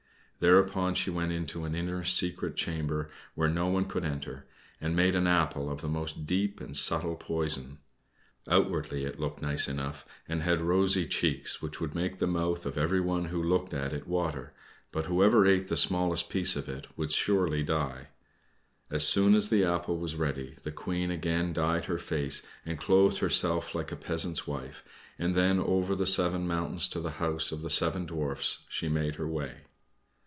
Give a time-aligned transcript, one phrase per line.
[0.41, 4.47] Thereupon she went into an inner secret chamber where no one could enter,
[4.81, 7.77] and made an apple of the most deep and subtle poison.
[8.49, 12.75] Outwardly it looked nice enough, and had rosy cheeks which would make the mouth of
[12.75, 14.51] everyone who looked at it water;
[14.91, 18.07] but whoever ate the smallest piece of it would surely die.
[18.89, 23.19] As soon as the apple was ready the Queen again dyed her face, and clothed
[23.19, 24.83] herself like a peasant's wife,
[25.19, 29.17] and then over the seven mountains to the house of the seven Dwarfs she made
[29.17, 29.65] her way.